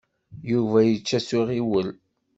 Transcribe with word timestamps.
Yuba 0.51 0.79
yečča 0.83 1.19
s 1.27 1.29
uɣiwel. 1.39 1.89